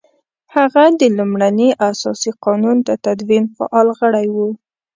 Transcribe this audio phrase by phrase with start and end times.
[0.55, 4.49] هغه د لومړني اساسي قانون د تدوین فعال غړی وو.